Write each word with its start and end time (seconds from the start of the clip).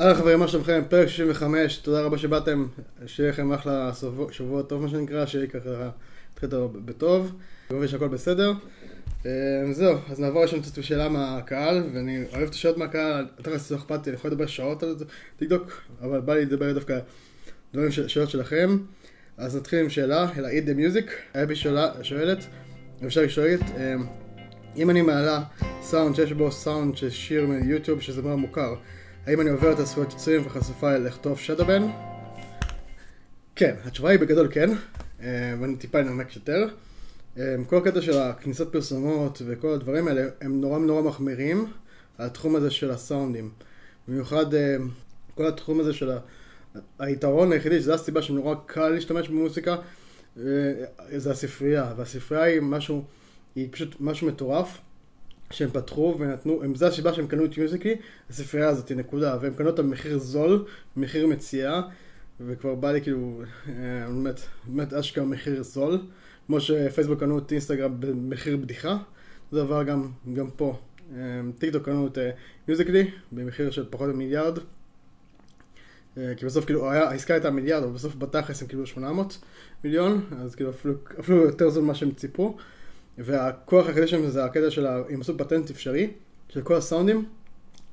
אהלן 0.00 0.14
חברים, 0.14 0.38
מה 0.38 0.48
שלומכם? 0.48 0.82
פרק 0.88 1.08
65, 1.08 1.76
תודה 1.76 2.02
רבה 2.02 2.18
שבאתם, 2.18 2.66
שיהיה 3.06 3.30
לכם 3.30 3.52
אחלה 3.52 3.94
שבוע, 3.94 4.32
שבוע 4.32 4.62
טוב 4.62 4.82
מה 4.82 4.88
שנקרא, 4.88 5.26
שיהיה 5.26 5.46
ככה, 5.46 5.90
התחילת 6.32 6.54
בטוב, 6.84 7.32
מקווה 7.66 7.88
שהכל 7.88 8.08
בסדר. 8.08 8.52
אה, 9.26 9.30
זהו, 9.72 9.98
אז 10.10 10.20
נעבור 10.20 10.44
לשם 10.44 10.62
קצת 10.62 10.82
שאלה 10.82 11.08
מהקהל, 11.08 11.82
ואני 11.94 12.24
אוהב 12.32 12.42
את 12.42 12.54
השאלות 12.54 12.76
מהקהל, 12.78 13.26
תכף 13.36 13.70
לא 13.70 13.76
אכפת 13.76 14.06
לי, 14.06 14.12
אני 14.12 14.14
יכול 14.14 14.30
לדבר 14.30 14.46
שעות 14.46 14.82
על 14.82 14.98
זה, 14.98 15.04
תבדוק, 15.36 15.82
אבל 16.00 16.20
בא 16.20 16.34
לי 16.34 16.44
לדבר 16.44 16.72
דווקא 16.72 16.98
דברים, 17.72 17.90
שאלות 17.90 18.30
שלכם. 18.30 18.76
אז 19.38 19.56
נתחיל 19.56 19.78
עם 19.78 19.90
שאלה, 19.90 20.28
אלא 20.36 20.48
eat 20.48 20.66
the 20.66 20.78
music, 20.78 21.36
אבי 21.42 21.56
שואלת, 22.02 22.46
אפשר 23.06 23.22
לשאול 23.22 23.46
אה, 23.76 23.94
אם 24.76 24.90
אני 24.90 25.02
מעלה 25.02 25.42
סאונד 25.82 26.16
שיש 26.16 26.32
בו 26.32 26.52
סאונד 26.52 26.96
של 26.96 27.10
שיר 27.10 27.46
מיוטיוב 27.46 28.00
שזה 28.00 28.22
מאוד 28.22 28.38
מוכר, 28.38 28.74
האם 29.26 29.40
אני 29.40 29.50
עובר 29.50 29.72
את 29.72 29.78
הזכויות 29.78 30.12
יוצרים 30.12 30.46
וחשיפה 30.46 30.96
לכתוב 30.96 31.38
שדובן? 31.38 31.82
כן, 33.56 33.74
התשובה 33.84 34.10
היא 34.10 34.18
בגדול 34.18 34.48
כן, 34.50 34.70
אה, 35.22 35.54
ואני 35.60 35.76
טיפה 35.76 36.00
אנמק 36.00 36.36
יותר. 36.36 36.68
אה, 37.38 37.54
כל 37.66 37.76
הקטע 37.76 38.02
של 38.02 38.18
הכניסת 38.18 38.72
פרסומות 38.72 39.42
וכל 39.46 39.68
הדברים 39.74 40.08
האלה 40.08 40.22
הם 40.40 40.60
נורא 40.60 40.78
נורא 40.78 41.02
מחמירים 41.02 41.66
על 42.18 42.26
התחום 42.26 42.56
הזה 42.56 42.70
של 42.70 42.90
הסאונדים. 42.90 43.50
במיוחד 44.08 44.46
כל 45.34 45.46
התחום 45.46 45.80
הזה 45.80 45.92
של 45.92 46.10
היתרון 46.98 47.52
היחידי, 47.52 47.80
שזו 47.80 47.94
הסיבה 47.94 48.22
שנורא 48.22 48.54
קל 48.66 48.88
להשתמש 48.88 49.28
במוזיקה, 49.28 49.76
זה 51.16 51.30
הספרייה, 51.30 51.94
והספרייה 51.96 52.44
היא 52.44 52.60
משהו, 52.60 53.04
היא 53.54 53.68
פשוט 53.70 53.96
משהו 54.00 54.26
מטורף. 54.26 54.80
שהם 55.50 55.70
פתחו 55.70 56.16
ונתנו, 56.18 56.62
זה 56.74 56.86
הסיבה 56.86 57.14
שהם 57.14 57.26
קנו 57.26 57.44
את 57.44 57.58
מיוזיקלי, 57.58 57.96
הספרייה 58.30 58.68
הזאת, 58.68 58.92
נקודה, 58.92 59.36
והם 59.40 59.54
קנו 59.54 59.66
אותה 59.66 59.82
במחיר 59.82 60.18
זול, 60.18 60.64
במחיר 60.96 61.26
מציאה, 61.26 61.82
וכבר 62.40 62.74
בא 62.74 62.92
לי 62.92 63.02
כאילו, 63.02 63.42
אה, 63.68 64.06
באמת, 64.08 64.40
באמת 64.66 64.92
אשכרה 64.92 65.24
מחיר 65.24 65.62
זול, 65.62 65.98
כמו 66.46 66.60
שפייסבוק 66.60 67.20
קנו 67.20 67.38
את 67.38 67.52
אינסטגרם 67.52 68.00
במחיר 68.00 68.56
בדיחה, 68.56 68.96
זה 69.52 69.64
דבר 69.64 69.82
גם, 69.82 70.08
גם 70.32 70.50
פה. 70.56 70.78
אה, 71.16 71.40
טיקטוק 71.58 71.84
קנו 71.84 72.06
את 72.06 72.18
מיוזיקלי 72.68 73.10
במחיר 73.32 73.70
של 73.70 73.84
פחות 73.90 74.08
ממיליארד, 74.08 74.58
כי 76.14 76.46
בסוף 76.46 76.64
כאילו 76.64 76.90
העסקה 76.90 77.34
הייתה 77.34 77.50
מיליארד, 77.50 77.82
אבל 77.82 77.92
בסוף 77.92 78.14
בתכלס 78.14 78.62
הם 78.62 78.68
קיבלו 78.68 78.86
800 78.86 79.38
מיליון, 79.84 80.24
אז 80.38 80.54
כאילו 80.54 80.70
אפילו, 80.70 80.94
אפילו 81.20 81.42
יותר 81.42 81.70
זול 81.70 81.84
ממה 81.84 81.94
שהם 81.94 82.10
ציפו. 82.10 82.56
והכוח 83.18 83.86
היחידי 83.86 84.06
שלהם 84.06 84.30
זה 84.30 84.44
הקטע 84.44 84.70
של, 84.70 84.86
הם 84.86 85.20
עשו 85.20 85.38
פטנט 85.38 85.70
אפשרי, 85.70 86.10
של 86.48 86.62
כל 86.62 86.74
הסאונדים, 86.74 87.24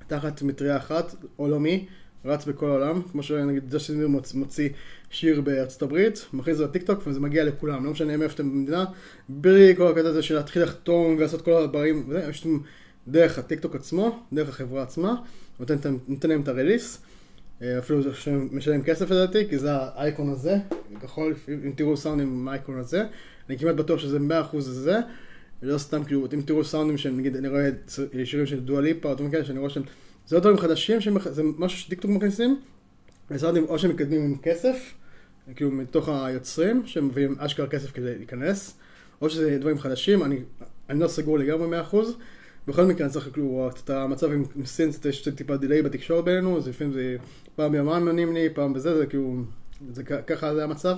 תחת 0.07 0.41
מטריה 0.41 0.77
אחת, 0.77 1.15
עולמי, 1.35 1.85
רץ 2.25 2.45
בכל 2.45 2.69
העולם, 2.69 3.01
כמו 3.11 3.23
שנגיד 3.23 3.73
ג'סטין 3.73 3.97
מיר 3.97 4.07
מוציא 4.33 4.69
שיר 5.09 5.41
בארצות 5.41 5.81
הברית, 5.81 6.25
מכניס 6.33 6.53
את 6.53 6.57
זה 6.57 6.63
לטיקטוק 6.63 7.07
וזה 7.07 7.19
מגיע 7.19 7.43
לכולם, 7.43 7.85
לא 7.85 7.91
משנה 7.91 8.17
מאיפה 8.17 8.35
אתם 8.35 8.51
במדינה, 8.51 8.85
בלי 9.29 9.75
כל 9.75 9.87
הקטע 9.87 10.07
הזה 10.07 10.21
של 10.21 10.35
להתחיל 10.35 10.63
לחתום 10.63 11.15
ולעשות 11.17 11.41
כל 11.41 11.51
הדברים, 11.63 12.05
וזה, 12.07 12.25
יש 12.29 12.45
להם 12.45 12.59
דרך 13.07 13.39
הטיקטוק 13.39 13.75
עצמו, 13.75 14.23
דרך 14.33 14.49
החברה 14.49 14.83
עצמה, 14.83 15.15
נותן, 15.59 15.75
נותן 16.07 16.29
להם 16.29 16.41
את 16.41 16.47
הרליס, 16.47 16.97
אה, 16.97 17.20
אפילו 17.77 17.99
משלם 18.51 18.83
כסף 18.83 19.11
לדעתי, 19.11 19.49
כי 19.49 19.57
זה 19.57 19.69
האייקון 19.73 20.29
הזה, 20.29 20.57
כחול, 21.01 21.35
אם 21.65 21.71
תראו 21.75 21.97
סאונדים 21.97 22.27
עם 22.27 22.47
האייקון 22.47 22.77
הזה, 22.77 23.03
אני 23.49 23.57
כמעט 23.57 23.75
בטוח 23.75 23.99
שזה 23.99 24.17
100% 24.53 24.59
זה, 24.59 24.99
לא 25.61 25.77
סתם 25.77 26.03
כאילו, 26.03 26.27
אם 26.33 26.41
תראו 26.41 26.63
סאונדים 26.63 26.97
שהם, 26.97 27.17
נגיד, 27.17 27.35
אני 27.35 27.47
רואה 27.47 27.69
שירים 28.25 28.45
של 28.45 28.59
דואליפה, 28.59 29.09
או 29.09 29.13
דברים 29.13 29.31
כאלה 29.31 29.45
שאני 29.45 29.59
רואה 29.59 29.69
שהם, 29.69 29.83
זה 30.27 30.35
לא 30.35 30.41
דברים 30.41 30.57
חדשים, 30.57 30.99
זה 31.31 31.43
משהו 31.57 31.79
שטיקטוק 31.79 32.11
מכניסים, 32.11 32.59
וסאונדים 33.31 33.65
או 33.69 33.79
שהם 33.79 33.91
מקדמים 33.91 34.21
עם 34.21 34.37
כסף, 34.43 34.93
כאילו 35.55 35.71
מתוך 35.71 36.09
היוצרים, 36.09 36.83
שהם 36.85 37.07
מביאים 37.07 37.35
אשכרה 37.39 37.67
כסף 37.67 37.91
כדי 37.91 38.15
להיכנס, 38.17 38.77
או 39.21 39.29
שזה 39.29 39.57
דברים 39.59 39.79
חדשים, 39.79 40.23
אני, 40.23 40.39
אני 40.89 40.99
לא 40.99 41.07
סגור 41.07 41.39
לגמרי 41.39 41.79
100%. 41.91 41.95
בכל 42.67 42.83
מקרה 42.83 43.05
אני 43.05 43.13
צריך 43.13 43.29
כאילו, 43.33 43.69
את 43.83 43.89
המצב 43.89 44.31
עם, 44.31 44.43
עם 44.55 44.65
סינס, 44.65 45.05
יש 45.05 45.27
טיפה 45.27 45.57
דיליי 45.57 45.81
בתקשורת 45.81 46.25
בינינו, 46.25 46.57
אז 46.57 46.67
לפעמים 46.67 46.93
זה 46.93 47.15
פעם 47.55 47.71
ביומיים 47.71 48.07
עונים 48.07 48.33
לי, 48.33 48.49
פעם 48.53 48.73
בזה, 48.73 48.97
זה 48.97 49.05
כאילו, 49.05 49.43
זה, 49.91 50.03
ככה 50.03 50.55
זה 50.55 50.63
המצב. 50.63 50.97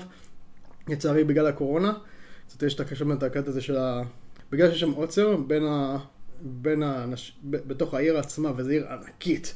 לצערי 0.88 1.24
בגלל 1.24 1.48
הקורונה, 1.48 1.94
קצת 2.48 2.64
יש 2.64 2.76
את 2.76 2.80
הקשר 2.80 3.06
הקטע 3.12 3.50
הזה 3.50 3.62
של 3.62 3.78
ה... 3.78 4.02
בגלל 4.52 4.70
שיש 4.70 4.80
שם 4.80 4.92
עוצר 4.92 5.36
בין 5.36 5.66
ה... 5.66 5.98
בין 6.42 6.84
האנש... 6.84 7.38
ב... 7.44 7.58
בתוך 7.68 7.94
העיר 7.94 8.18
עצמה, 8.18 8.52
וזו 8.56 8.70
עיר 8.70 8.88
ענקית. 8.88 9.54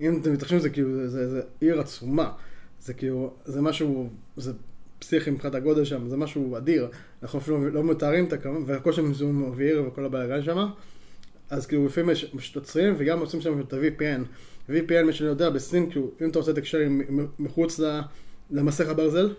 אם 0.00 0.20
אתם 0.20 0.32
מתחשבים 0.32 0.60
זה 0.60 0.70
כאילו, 0.70 0.94
זה, 0.94 1.08
זה, 1.08 1.30
זה 1.30 1.42
עיר 1.60 1.80
עצומה. 1.80 2.32
זה 2.80 2.94
כאילו, 2.94 3.34
זה 3.44 3.60
משהו, 3.60 4.10
זה 4.36 4.52
פסיכי 4.98 5.30
מבחינת 5.30 5.54
הגודל 5.54 5.84
שם, 5.84 6.08
זה 6.08 6.16
משהו 6.16 6.56
אדיר. 6.56 6.88
אנחנו 7.22 7.38
אפילו 7.38 7.70
לא 7.70 7.84
מתארים 7.84 8.24
את 8.24 8.32
הכמה, 8.32 8.58
והכל 8.66 8.92
שם 8.92 9.14
זום 9.14 9.44
אוויר 9.44 9.84
וכל 9.86 10.04
הבלאגן 10.04 10.42
שם. 10.42 10.68
אז 11.50 11.66
כאילו 11.66 11.86
לפעמים 11.86 12.10
יש 12.10 12.52
עוצרים 12.54 12.94
וגם 12.98 13.20
עושים 13.20 13.40
שם 13.40 13.60
את 13.60 13.72
ה-VPN. 13.72 14.22
VPN, 14.70 15.02
מי 15.06 15.12
שאני 15.12 15.28
יודע, 15.28 15.50
בסין, 15.50 15.90
כאילו, 15.90 16.10
אם 16.20 16.30
אתה 16.30 16.38
רוצה 16.38 16.52
לתקשר 16.52 16.78
מחוץ 17.38 17.80
למסך 18.50 18.88
הברזל, 18.88 19.34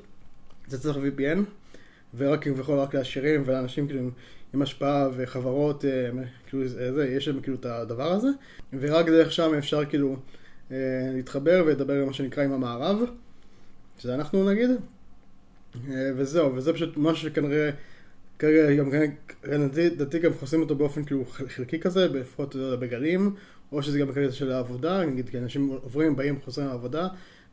זה 0.68 0.80
צריך 0.80 0.98
VPN. 0.98 1.40
ורק 2.18 2.44
כביכול 2.44 2.80
רק 2.80 2.96
לעשירים 2.96 3.44
ולאנשים 3.46 3.88
כאילו 3.88 4.10
עם 4.54 4.62
השפעה 4.62 5.10
וחברות, 5.16 5.86
אה, 5.86 6.10
כאילו 6.48 6.68
זה, 6.68 7.10
יש 7.18 7.28
להם 7.28 7.42
כאילו 7.42 7.58
את 7.58 7.66
הדבר 7.66 8.12
הזה, 8.12 8.28
ורק 8.80 9.06
דרך 9.06 9.32
שם 9.32 9.54
אפשר 9.58 9.86
כאילו 9.86 10.16
אה, 10.72 10.78
להתחבר 11.14 11.64
ולדבר 11.66 12.06
מה 12.06 12.14
שנקרא 12.14 12.44
עם 12.44 12.52
המערב, 12.52 12.98
שזה 14.00 14.16
אנחנו 14.16 14.50
נגיד, 14.50 14.70
אה, 15.90 16.12
וזהו, 16.16 16.56
וזה 16.56 16.74
פשוט 16.74 16.98
משהו 16.98 17.30
שכנראה, 17.30 17.70
כרגע 18.40 18.76
גם 18.76 18.90
לדעתי 19.74 20.20
גם 20.20 20.34
חוסים 20.34 20.62
אותו 20.62 20.76
באופן 20.76 21.04
כאילו 21.04 21.26
חלקי 21.26 21.80
כזה, 21.80 22.08
לפחות 22.08 22.56
בגלים, 22.56 23.36
או 23.72 23.84
שזה 23.84 24.00
גם 24.00 24.12
כזה 24.12 24.32
של 24.32 24.52
העבודה, 24.52 25.06
נגיד 25.06 25.30
כי 25.30 25.38
אנשים 25.38 25.68
עוברים, 25.68 26.16
באים, 26.16 26.40
חוזרים 26.42 26.68
לעבודה, 26.68 27.08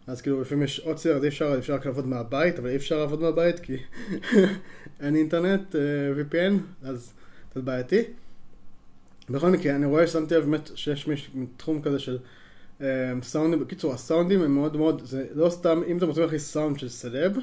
אז 0.06 0.20
כאילו 0.20 0.40
לפעמים 0.40 0.64
יש 0.64 0.80
עוצר, 0.80 1.16
אז 1.16 1.24
אי 1.24 1.28
אפשר, 1.28 1.54
אפשר 1.58 1.74
רק 1.74 1.86
לעבוד 1.86 2.06
מהבית, 2.06 2.58
אבל 2.58 2.68
אי 2.68 2.76
אפשר 2.76 2.98
לעבוד 2.98 3.20
מהבית 3.20 3.60
כי 3.60 3.76
אין 5.00 5.16
אינטרנט, 5.16 5.76
אה, 5.76 5.80
VPN, 6.16 6.52
אז 6.82 7.12
קצת 7.50 7.60
בעייתי. 7.60 8.02
בכל 9.30 9.50
מקרה, 9.50 9.76
אני 9.76 9.86
רואה, 9.86 10.06
שמתי 10.06 10.34
לב 10.34 10.44
באמת 10.44 10.70
שיש 10.74 11.06
מישהו 11.06 11.32
מתחום 11.34 11.82
כזה 11.82 11.98
של 11.98 12.18
uh, 12.80 12.82
סאונדים, 13.22 13.60
בקיצור, 13.60 13.94
הסאונדים 13.94 14.42
הם 14.42 14.54
מאוד 14.54 14.76
מאוד, 14.76 15.02
זה 15.04 15.26
לא 15.34 15.50
סתם, 15.50 15.82
אם 15.86 15.98
אתם 15.98 16.06
רוצים 16.06 16.22
להכניס 16.22 16.52
סאונד 16.52 16.78
של 16.78 16.88
סלב, 16.88 17.36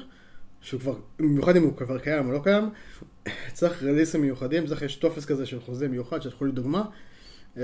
שהוא 0.64 0.80
כבר, 0.80 0.94
במיוחד 1.18 1.56
אם 1.56 1.62
הוא 1.62 1.76
כבר 1.76 1.98
קיים 1.98 2.26
או 2.26 2.32
לא 2.32 2.40
קיים, 2.44 2.70
צריך 3.52 3.82
רליסים 3.82 4.20
מיוחדים, 4.20 4.66
צריך 4.66 4.82
יש 4.82 4.96
טופס 4.96 5.24
כזה 5.24 5.46
של 5.46 5.60
חוזה 5.60 5.88
מיוחד, 5.88 6.22
שלחו 6.22 6.44
לי 6.44 6.52
דוגמה. 6.52 6.84
Um, 7.56 7.60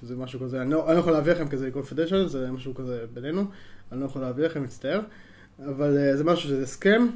שזה 0.00 0.16
משהו 0.16 0.40
כזה, 0.40 0.62
אני 0.62 0.70
לא, 0.70 0.86
אני 0.86 0.94
לא 0.94 1.00
יכול 1.00 1.12
להביא 1.12 1.32
לכם 1.32 1.48
כזה 1.48 1.70
קונפידנציאל, 1.70 2.28
זה 2.28 2.50
משהו 2.50 2.74
כזה 2.74 3.04
בינינו, 3.14 3.44
אני 3.92 4.00
לא 4.00 4.06
יכול 4.06 4.22
להביא 4.22 4.44
לכם, 4.44 4.62
מצטער, 4.62 5.00
אבל 5.66 5.96
uh, 5.96 6.16
זה 6.16 6.24
משהו 6.24 6.48
שזה 6.48 6.62
הסכם, 6.62 7.06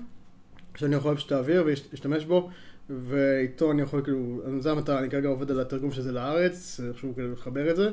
שאני 0.76 0.97
יכול 0.97 1.16
פשוט 1.16 1.32
להעביר 1.32 1.62
ולהשתמש 1.66 2.25
בו, 2.25 2.50
ואיתו 2.91 3.72
אני 3.72 3.82
יכול 3.82 4.02
כאילו, 4.02 4.42
זה 4.58 4.70
המטרה, 4.70 4.98
אני 4.98 5.10
כרגע 5.10 5.28
עובד 5.28 5.50
על 5.50 5.60
התרגום 5.60 5.92
של 5.92 6.02
זה 6.02 6.12
לארץ, 6.12 6.81
איכשהו 6.88 7.14
כאילו 7.14 7.32
לחבר 7.32 7.70
את 7.70 7.76
זה, 7.76 7.91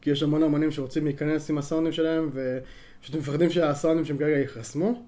כי 0.00 0.10
יש 0.10 0.22
המון 0.22 0.42
אמנים 0.42 0.70
שרוצים 0.70 1.04
להיכנס 1.04 1.50
עם 1.50 1.58
הסאונדים 1.58 1.92
שלהם, 1.92 2.30
ופשוט 2.32 3.16
מפחדים 3.16 3.50
שהסאונדים 3.50 4.04
שהם 4.04 4.18
כרגע 4.18 4.38
ייחסמו, 4.38 5.06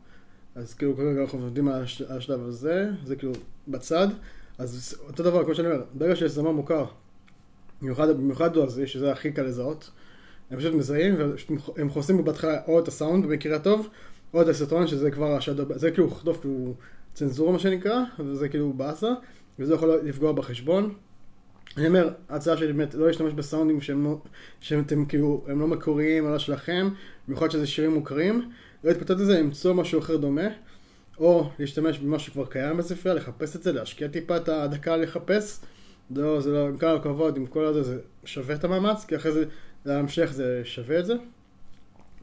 אז 0.55 0.75
כאילו 0.75 0.97
כרגע 0.97 1.21
אנחנו 1.23 1.39
עובדים 1.39 1.69
על 1.69 1.83
השלב 2.09 2.47
הזה, 2.47 2.91
זה 3.05 3.17
כאילו 3.17 3.33
בצד, 3.69 4.09
אז 4.59 4.99
אותו 5.09 5.23
דבר, 5.23 5.45
כמו 5.45 5.55
שאני 5.55 5.69
אומר, 5.69 5.83
ברגע 5.95 6.17
שיש 6.17 6.33
זמר 6.33 6.51
מוכר, 6.51 6.85
במיוחד, 7.83 8.09
במיוחד 8.09 8.57
אז 8.57 8.81
שזה 8.87 9.13
הכי 9.13 9.33
קל 9.33 9.43
לזהות. 9.43 9.91
הם 10.51 10.59
פשוט 10.59 10.75
מזהים 10.75 11.15
והם 11.77 11.91
חוסים 11.91 12.25
בהתחלה 12.25 12.59
או 12.67 12.79
את 12.79 12.89
הסאונד 12.89 13.27
במקרה 13.27 13.57
הטוב, 13.57 13.89
או 14.35 14.43
את 14.43 14.49
הסרטון 14.49 14.87
שזה 14.87 15.11
כבר 15.11 15.37
השדו, 15.37 15.65
זה 15.75 15.91
כאילו 15.91 16.11
חטוף 16.11 16.41
כאילו 16.41 16.75
צנזורה 17.15 17.53
מה 17.53 17.59
שנקרא, 17.59 18.01
וזה 18.19 18.49
כאילו 18.49 18.73
באסה, 18.73 19.11
וזה 19.59 19.75
יכול 19.75 20.01
לפגוע 20.05 20.33
בחשבון. 20.33 20.95
אני 21.77 21.87
אומר, 21.87 22.11
ההצעה 22.29 22.57
שלי 22.57 22.73
באמת 22.73 22.95
לא 22.95 23.07
להשתמש 23.07 23.33
בסאונדים 23.33 23.81
שהם 23.81 24.05
לא, 24.05 24.19
שאתם 24.61 25.05
כאילו, 25.05 25.45
הם 25.49 25.61
לא 25.61 25.67
מקוריים 25.67 26.25
או 26.27 26.31
לא 26.31 26.39
שלכם, 26.39 26.89
במיוחד 27.29 27.51
שזה 27.51 27.67
שירים 27.67 27.95
מוכרים, 27.95 28.51
לא 28.85 28.91
להתפתות 28.91 29.21
את 29.21 29.27
זה, 29.27 29.39
למצוא 29.39 29.75
משהו 29.75 30.01
אחר 30.01 30.17
דומה, 30.17 30.49
או 31.19 31.51
להשתמש 31.59 31.99
במה 31.99 32.19
שכבר 32.19 32.47
קיים 32.47 32.77
בספרייה, 32.77 33.17
לחפש 33.17 33.57
את 33.57 33.63
זה, 33.63 33.73
להשקיע 33.73 34.09
טיפה 34.09 34.37
את 34.37 34.49
הדקה 34.49 34.97
לחפש. 34.97 35.61
לא, 36.17 36.41
זה 36.41 36.53
לא, 36.53 36.67
עם 36.67 36.79
כל 36.79 36.87
הכבוד, 36.87 37.37
עם 37.37 37.47
כל 37.47 37.65
הזה, 37.65 37.83
זה 37.83 37.99
שווה 38.25 38.55
את 38.55 38.65
המאמץ, 38.65 39.05
כי 39.05 39.17
אחרי 39.17 39.33
זה, 39.33 39.45
להמשך 39.85 40.31
זה 40.33 40.61
שווה 40.65 40.99
את 40.99 41.07
זה. 41.07 41.15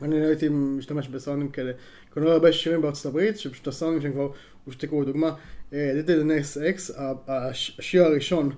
אני 0.02 0.20
לא 0.20 0.26
הייתי 0.26 0.50
משתמש 0.50 1.08
בסאונדים 1.08 1.50
כאלה, 1.50 1.72
רואה 2.18 2.34
הרבה 2.34 2.52
שירים 2.52 2.82
בארצות 2.82 3.06
הברית, 3.06 3.38
שפשוט 3.38 3.68
הסאונדים 3.68 4.02
שהם 4.02 4.12
כבר 4.12 4.32
הושתקו, 4.66 5.02
לדוגמה, 5.02 5.32
ליטל 5.72 6.24
נס 6.24 6.58
אקס, 6.58 6.92
השיר 7.28 8.04
הראשון, 8.04 8.52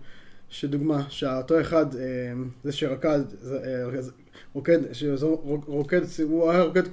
שדוגמה, 0.52 1.04
שאותו 1.10 1.62
אחד, 1.62 1.96
אה, 1.96 2.02
זה 2.64 2.72
שרקד, 2.72 3.20
אה, 3.52 3.84
רוקד, 4.54 4.80
רוקד, 5.68 6.02
הוא 6.24 6.52
היה 6.52 6.64
רוקד 6.64 6.84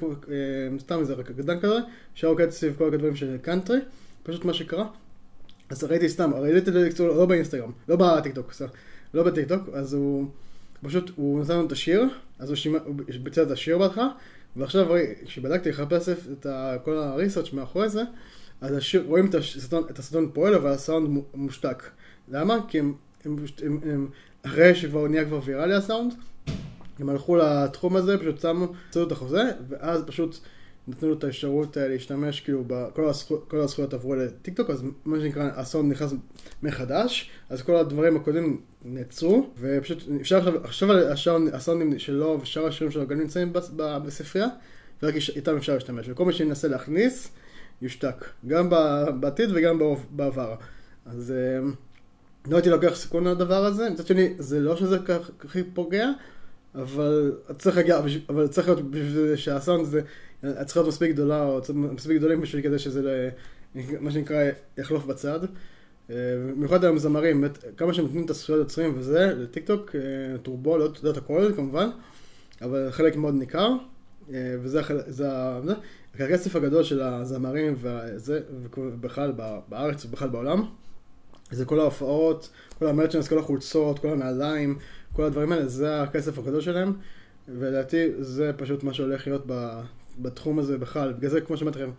סתם 0.78 1.00
איזה 1.00 1.14
רקדן 1.14 1.60
כזה, 1.60 1.78
שהיה 2.14 2.31
רוקד 2.31 2.50
סביב 2.50 2.75
כל 2.78 2.88
הכדברים 2.88 3.16
של 3.16 3.37
קאנטרי, 3.43 3.78
פשוט 4.22 4.44
מה 4.44 4.55
שקרה. 4.55 4.87
אז 5.70 5.84
ראיתי 5.84 6.08
סתם, 6.08 6.32
הרי 6.32 6.52
Lil 6.52 6.86
Nas 6.86 6.97
X 6.97 7.00
לא 7.00 7.26
באינסטגרם, 7.26 7.70
לא 7.88 7.96
בטיקטוק, 7.96 8.52
לא 9.14 9.22
בטיקטוק, 9.22 9.69
אז 9.72 9.94
הוא 9.94 10.26
פשוט, 10.82 11.11
הוא 11.16 11.40
נתן 11.40 11.52
לנו 11.52 11.66
את 11.66 11.72
השיר, 11.72 12.02
אז 12.38 12.50
הוא 12.50 12.94
ביצע 13.22 13.43
את 13.43 13.50
השיר 13.50 13.78
בהתחלה, 13.78 14.08
ועכשיו 14.56 14.87
כשבדקתי 15.25 15.69
לחפש 15.69 16.08
את 16.08 16.46
כל 16.84 16.96
ה 16.96 17.03
research 17.03 17.52
מאחורי 17.52 17.88
זה, 17.88 18.02
אז 18.61 18.76
השיר, 18.76 19.04
רואים 19.06 19.26
את 19.26 19.34
את 19.90 19.99
הסרטון 19.99 20.31
פועל, 20.32 20.54
אבל 20.54 20.70
הסאונד 20.70 21.22
מושתק. 21.34 21.82
למה? 22.28 22.58
כי 22.69 22.78
הם, 22.78 22.94
הם, 23.24 23.36
הם, 23.62 23.78
הם 23.82 24.08
אחרי 24.42 24.74
שכבר 24.74 25.08
נהיה 25.08 25.24
כבר 25.24 25.40
ויראלי 25.44 25.74
הסאונד, 25.74 26.14
הם 26.98 27.08
הלכו 27.08 27.36
לתחום 27.36 27.96
הזה, 27.96 28.18
פשוט 28.18 28.40
שמו, 28.40 28.66
עשו 28.90 29.06
את 29.06 29.12
החוזה, 29.12 29.42
ואז 29.68 30.02
פשוט 30.06 30.38
נתנו 30.88 31.08
לו 31.08 31.14
את 31.14 31.24
האפשרות 31.24 31.76
להשתמש, 31.76 32.40
כאילו, 32.40 32.64
בכל 32.66 33.08
הזכו, 33.08 33.40
כל 33.48 33.56
הזכויות 33.56 33.94
עברו 33.94 34.14
לטיקטוק, 34.14 34.70
אז 34.70 34.84
מה 35.04 35.20
שנקרא, 35.20 35.50
הסאונד 35.54 35.92
נכנס 35.92 36.14
מחדש, 36.62 37.30
אז 37.48 37.62
כל 37.62 37.76
הדברים 37.76 38.16
הקודמים 38.16 38.60
נעצרו, 38.84 39.50
ופשוט 39.58 40.02
אפשר 40.20 40.60
עכשיו, 40.64 40.98
עכשיו 41.04 41.40
הסאונדים 41.52 41.98
שלו 41.98 42.38
ושאר 42.42 42.66
השירים 42.66 42.92
שלו 42.92 43.06
גם 43.06 43.18
נמצאים 43.18 43.52
בספרייה, 43.76 44.48
ורק 45.02 45.14
איתם 45.36 45.56
אפשר 45.56 45.74
להשתמש, 45.74 46.06
וכל 46.08 46.24
מי 46.24 46.32
שינסה 46.32 46.68
להכניס, 46.68 47.28
יושתק, 47.82 48.24
גם 48.46 48.70
בעתיד 49.20 49.50
וגם 49.54 49.80
בעבר. 50.10 50.54
אז 51.06 51.32
אה, 51.36 51.70
לא 52.46 52.56
הייתי 52.56 52.70
לוקח 52.70 52.94
סיכון 52.94 53.26
על 53.26 53.32
הדבר 53.32 53.64
הזה, 53.64 53.90
מצד 53.90 54.06
שני, 54.06 54.35
זה 54.38 54.61
לא 54.61 54.76
שזה 54.76 54.99
כך 54.99 55.31
פוגע, 55.75 56.11
אבל 56.75 57.32
צריך 57.58 57.76
להגיע, 57.76 58.00
אבל 58.29 58.49
צריך 58.49 58.69
להיות 58.69 58.90
בשביל 58.90 59.37
שהסאונד 59.37 59.81
הזה, 59.81 60.00
צריך 60.64 60.76
להיות 60.76 60.88
מספיק 60.88 61.11
גדולה, 61.11 61.44
או 61.44 61.61
מספיק 61.75 62.17
גדולים 62.17 62.40
בשביל 62.40 62.62
כדי 62.62 62.79
שזה, 62.79 63.31
מה 63.75 64.11
שנקרא, 64.11 64.44
יחלוף 64.79 65.05
בצד. 65.05 65.40
אה, 66.11 66.17
במיוחד 66.50 66.85
היום 66.85 66.99
זמרים, 66.99 67.44
כמה 67.76 67.94
שהם 67.94 68.05
נותנים 68.05 68.25
את 68.25 68.31
הזכויות 68.31 68.61
יוצרים 68.61 68.94
וזה, 68.99 69.32
לטיק 69.37 69.67
טוק, 69.67 69.96
אה, 69.96 70.38
טורבו, 70.38 70.79
לא 70.79 70.85
יודעת 70.85 71.17
הכל 71.17 71.52
כמובן, 71.56 71.88
אבל 72.62 72.90
חלק 72.90 73.17
מאוד 73.17 73.35
ניכר, 73.35 73.73
וזה, 74.31 74.81
זה, 75.06 75.29
הכסף 76.19 76.56
הגדול 76.56 76.85
של 76.85 77.00
הזמרים 77.00 77.75
וזה, 77.81 78.40
ובכלל 78.76 79.32
בארץ 79.69 80.05
ובכלל 80.05 80.29
בעולם, 80.29 80.62
זה 81.50 81.64
כל 81.64 81.80
ההופעות, 81.80 82.50
כל 82.78 82.86
ה 82.86 82.90
merchandise, 82.90 83.28
כל 83.28 83.38
החולצות, 83.38 83.98
כל 83.98 84.08
הנעליים, 84.08 84.78
כל 85.12 85.24
הדברים 85.24 85.52
האלה, 85.52 85.68
זה 85.68 86.02
הכסף 86.02 86.38
הגדול 86.38 86.60
שלהם, 86.60 86.92
ולדעתי 87.48 88.08
זה 88.18 88.52
פשוט 88.56 88.82
מה 88.82 88.94
שהולך 88.94 89.26
להיות 89.26 89.46
בתחום 90.18 90.58
הזה 90.58 90.78
בכלל. 90.78 91.12
בגלל 91.12 91.30
זה, 91.30 91.40
כמו 91.40 91.56
שאמרתי 91.56 91.78
לכם, 91.78 91.90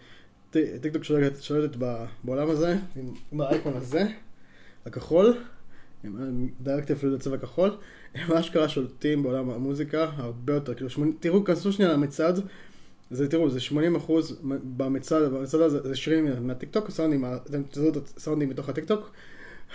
טיקטוק 0.81 1.03
שולטת 1.39 1.75
בעולם 2.23 2.49
הזה, 2.49 2.77
עם 3.31 3.41
האייקון 3.41 3.73
הזה, 3.75 4.07
הכחול, 4.85 5.37
דאגתי 6.61 6.93
אפילו 6.93 7.15
לצבע 7.15 7.37
כחול, 7.37 7.77
הם 8.15 8.31
אשכרה 8.31 8.69
שולטים 8.69 9.23
בעולם 9.23 9.49
המוזיקה 9.49 10.09
הרבה 10.15 10.53
יותר, 10.53 10.73
כאילו, 10.73 10.89
תראו, 11.19 11.43
כנסו 11.43 11.71
שנייה 11.71 11.93
למצעד, 11.93 12.39
זה 13.11 13.27
תראו, 13.27 13.49
זה 13.49 13.59
80 13.59 13.95
אחוז 13.95 14.39
במצעד, 14.77 15.23
במצעד 15.23 15.61
הזה 15.61 15.79
זה 15.87 15.95
שירים 15.95 16.47
מהטיקטוק, 16.47 16.89
סאונדים, 16.89 17.25
אתם 17.25 17.63
תזהו 17.69 17.89
את 17.89 17.97
הסאונדים 18.17 18.49
מתוך 18.49 18.69
הטיקטוק, 18.69 19.11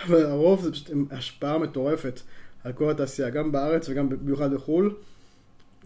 והרוב 0.09 0.63
זה 0.63 0.73
פשוט 0.73 0.91
השפעה 1.11 1.59
מטורפת 1.59 2.21
על 2.65 2.73
כל 2.73 2.91
התעשייה, 2.91 3.31
גם 3.31 3.53
בארץ 3.53 3.89
וגם 3.89 4.09
במיוחד 4.09 4.55
בחו"ל. 4.55 4.95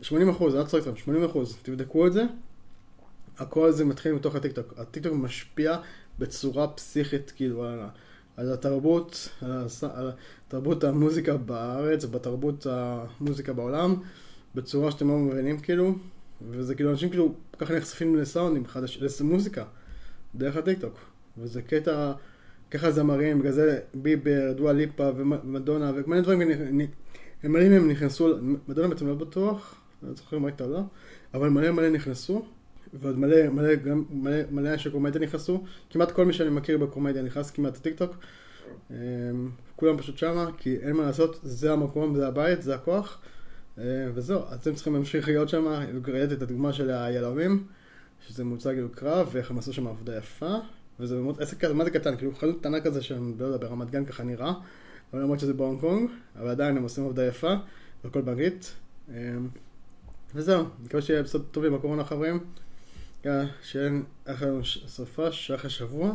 80 0.02 0.28
אחוז, 0.28 0.54
אני 0.54 0.62
לא 0.72 0.78
אתכם, 0.78 0.96
80 0.96 1.24
אחוז, 1.24 1.58
תבדקו 1.62 2.06
את 2.06 2.12
זה. 2.12 2.24
הכל 3.38 3.72
זה 3.72 3.84
מתחיל 3.84 4.12
מתוך 4.12 4.34
הטיקטוק. 4.34 4.74
הטיקטוק 4.76 5.12
משפיע 5.12 5.76
בצורה 6.18 6.68
פסיכית, 6.68 7.32
כאילו, 7.36 7.64
על, 7.64 7.80
על 8.36 8.52
התרבות, 8.52 9.28
על, 9.42 9.66
על 9.94 10.10
תרבות 10.48 10.84
המוזיקה 10.84 11.36
בארץ, 11.36 12.04
בתרבות 12.04 12.66
המוזיקה 12.70 13.52
בעולם, 13.52 13.96
בצורה 14.54 14.90
שאתם 14.90 15.08
לא 15.08 15.18
מבינים, 15.18 15.60
כאילו. 15.60 15.94
וזה 16.50 16.74
כאילו, 16.74 16.90
אנשים 16.90 17.10
כאילו 17.10 17.34
ככה 17.58 17.74
נחשפים 17.74 18.16
לסאונדים 18.16 18.66
חדשים, 18.66 19.02
למוזיקה, 19.20 19.64
דרך 20.34 20.56
הטיקטוק. 20.56 20.98
וזה 21.38 21.62
קטע, 21.62 22.12
ככה 22.70 22.90
זמרים, 22.90 23.38
בגלל 23.38 23.52
זה 23.52 23.80
ביבר, 23.94 24.52
דואה 24.56 24.72
ליפה 24.72 25.10
ומדונה 25.16 25.92
וכל 25.96 26.20
דברים, 26.20 26.40
הם 27.42 27.52
מלא 27.52 27.68
מהם 27.68 27.90
נכנסו, 27.90 28.36
מדונה 28.68 28.88
בעצם 28.88 29.06
לא 29.06 29.14
בטוח, 29.14 29.80
לא 30.02 30.14
זוכר 30.14 30.38
מה 30.38 30.48
הייתה 30.48 30.64
או 30.64 30.70
לא, 30.70 30.80
אבל 31.34 31.48
מלא 31.48 31.70
מלא 31.70 31.90
נכנסו, 31.90 32.44
ועוד 32.94 33.18
מלא, 33.18 33.48
מלא, 33.48 33.74
גם 33.74 34.04
מלא, 34.10 34.36
מלא 34.50 34.72
אנשי 34.72 34.90
קומדיה 34.90 35.20
נכנסו, 35.20 35.64
כמעט 35.90 36.10
כל 36.10 36.24
מי 36.24 36.32
שאני 36.32 36.50
מכיר 36.50 36.78
בקומדיה 36.78 37.22
נכנס 37.22 37.50
כמעט 37.50 37.76
לטיקטוק. 37.76 38.16
אמ, 38.90 38.96
כולם 39.76 39.98
פשוט 39.98 40.18
שמה, 40.18 40.50
כי 40.58 40.76
אין 40.76 40.96
מה 40.96 41.02
לעשות, 41.02 41.40
זה 41.42 41.72
המקום, 41.72 42.16
זה 42.16 42.26
הבית, 42.26 42.62
זה 42.62 42.74
הכוח. 42.74 43.22
אה, 43.78 43.84
וזהו, 44.14 44.40
אתם 44.54 44.74
צריכים 44.74 44.94
להמשיך 44.94 45.28
להיות 45.28 45.48
שם, 45.48 45.66
ראיתי 46.06 46.34
את 46.34 46.42
הדוגמה 46.42 46.72
של 46.72 46.90
היהלומים, 46.90 47.64
שזה 48.26 48.44
מוצג 48.44 48.72
כאילו 48.72 48.88
קרב, 48.92 49.28
ואיך 49.32 49.50
הם 49.50 49.58
עשו 49.58 49.72
שם 49.72 49.86
עבודה 49.86 50.16
יפה, 50.16 50.56
וזה 51.00 51.16
באמת 51.16 51.40
עסק 51.40 51.58
כזה, 51.58 51.74
מה 51.74 51.84
זה 51.84 51.90
קטן, 51.90 52.16
כאילו 52.16 52.32
חנות 52.34 52.60
קטנה 52.60 52.80
כזה 52.80 53.02
שהם, 53.02 53.34
לא 53.38 53.46
יודע, 53.46 53.66
ברמת 53.66 53.90
גן 53.90 54.04
ככה 54.04 54.22
נראה, 54.22 54.52
אבל 55.12 55.22
למרות 55.22 55.40
שזה 55.40 55.54
בהונג 55.54 55.80
קונג, 55.80 56.10
אבל 56.38 56.48
עדיין 56.48 56.76
הם 56.76 56.82
עושים 56.82 57.04
עבודה 57.04 57.26
יפה, 57.26 57.54
והכל 58.04 58.20
באנגלית. 58.20 58.72
אה, 59.14 59.16
וזהו, 60.34 60.64
מקווה 60.84 61.02
שיהיה 61.02 61.22
בסוד 61.22 61.44
טובים 61.50 61.74
בקורונה 61.74 62.04
חברים, 62.04 62.40
שאין 63.62 64.02
לנו 64.40 64.60
סופה, 64.86 65.28
אחרי 65.54 65.70
שבוע, 65.70 66.12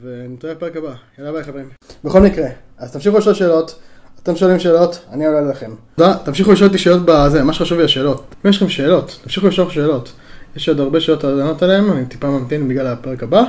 ונתראה 0.00 0.54
בפרק 0.54 0.76
הבא, 0.76 0.94
יאללה 1.18 1.32
ביי 1.32 1.44
חברים. 1.44 1.68
בכל 2.04 2.20
מקרה, 2.20 2.48
אז 2.78 2.92
תמשיכו 2.92 3.18
לשאול 3.18 3.34
שאלות. 3.34 3.80
אתם 4.22 4.36
שואלים 4.36 4.58
שאלות, 4.58 5.04
אני 5.10 5.26
עולה 5.26 5.40
לכם. 5.40 5.74
תודה, 5.96 6.14
תמשיכו 6.24 6.52
לשאול 6.52 6.68
אותי 6.68 6.78
שאלות 6.78 7.02
בזה, 7.04 7.42
מה 7.42 7.52
שחשוב 7.52 7.78
לי 7.78 7.84
השאלות. 7.84 8.34
אם 8.44 8.50
יש 8.50 8.56
לכם 8.56 8.68
שאלות, 8.68 9.20
תמשיכו 9.22 9.46
לשאול 9.46 9.70
שאלות. 9.70 10.12
יש 10.56 10.68
עוד 10.68 10.80
הרבה 10.80 11.00
שאלות 11.00 11.24
לענות 11.24 11.62
עליהן, 11.62 11.90
אני 11.90 12.06
טיפה 12.06 12.30
ממתין 12.30 12.68
בגלל 12.68 12.86
הפרק 12.86 13.22
הבא. 13.22 13.42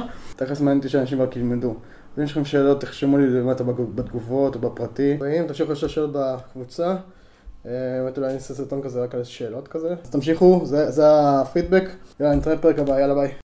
תכף 0.45 0.61
מעניין 0.61 0.77
אותי 0.77 0.89
שאנשים 0.89 1.21
רק 1.21 1.37
ילמדו. 1.37 1.75
אם 2.17 2.23
יש 2.23 2.31
לכם 2.31 2.45
שאלות, 2.45 2.81
תחשמו 2.81 3.17
לי 3.17 3.27
למטה 3.27 3.63
בתגובות 3.63 4.55
או 4.55 4.59
בפרטי. 4.59 5.17
ואם 5.19 5.47
תמשיכו 5.47 5.71
לשאול 5.71 5.91
שאלות 5.91 6.11
בקבוצה, 6.13 6.95
אה, 7.65 7.71
באמת 8.03 8.17
אולי 8.17 8.27
אני 8.27 8.35
אעשה 8.35 8.53
סרטון 8.53 8.81
כזה 8.81 9.03
רק 9.03 9.15
על 9.15 9.23
שאלות 9.23 9.67
כזה. 9.67 9.95
אז 10.03 10.09
תמשיכו, 10.09 10.61
זה 10.65 11.03
הפידבק. 11.05 11.83
יאללה, 12.19 12.35
נתראה 12.35 12.55
בפרק 12.55 12.79
הבא, 12.79 12.99
יאללה 12.99 13.13
ביי. 13.15 13.40